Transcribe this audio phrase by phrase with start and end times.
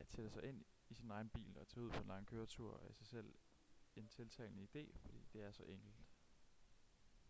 [0.00, 2.74] at sætte sig ind i sin egen bil og tage ud på en lang køretur
[2.82, 3.34] er i sig selv
[3.96, 6.06] en tiltalende idé fordi det er så enkelt